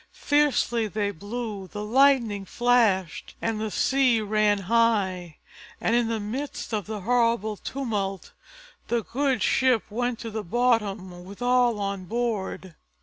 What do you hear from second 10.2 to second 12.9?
the bottom with all on board.